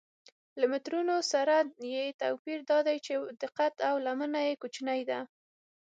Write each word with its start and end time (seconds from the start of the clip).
له 0.59 0.65
مترونو 0.73 1.15
سره 1.31 1.55
یې 1.93 2.05
توپیر 2.21 2.59
دا 2.69 2.77
دی 2.87 2.97
چې 3.05 3.13
دقت 3.41 3.73
او 3.89 3.95
لمنه 4.07 4.39
یې 4.47 4.59
کوچنۍ 4.61 5.01
ده. 5.09 5.19